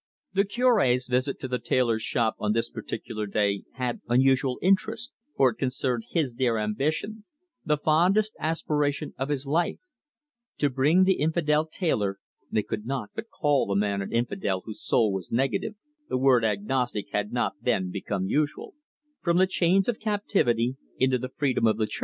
The 0.33 0.45
Cure's 0.45 1.07
visit 1.07 1.39
to 1.41 1.47
the 1.47 1.59
tailor's 1.59 2.01
shop 2.01 2.33
on 2.39 2.53
this 2.53 2.71
particular 2.71 3.27
day 3.27 3.65
had 3.73 4.01
unusual 4.09 4.57
interest, 4.59 5.13
for 5.37 5.51
it 5.51 5.57
concerned 5.59 6.05
his 6.09 6.33
dear 6.33 6.57
ambition, 6.57 7.23
the 7.63 7.77
fondest 7.77 8.33
aspiration 8.39 9.13
of 9.19 9.29
his 9.29 9.45
life: 9.45 9.77
to 10.57 10.71
bring 10.71 11.03
the 11.03 11.19
infidel 11.21 11.67
tailor 11.67 12.17
(they 12.51 12.63
could 12.63 12.87
not 12.87 13.11
but 13.13 13.29
call 13.29 13.71
a 13.71 13.75
man 13.75 14.01
an 14.01 14.11
infidel 14.11 14.61
whose 14.65 14.81
soul 14.81 15.13
was 15.13 15.31
negative 15.31 15.75
the 16.09 16.17
word 16.17 16.43
agnostic 16.43 17.05
had 17.11 17.31
not 17.31 17.53
then 17.61 17.91
become 17.91 18.25
usual) 18.25 18.73
from 19.21 19.37
the 19.37 19.45
chains 19.45 19.87
of 19.87 19.99
captivity 19.99 20.77
into 20.97 21.19
the 21.19 21.29
freedom 21.29 21.67
of 21.67 21.77
the 21.77 21.85
Church. 21.85 21.99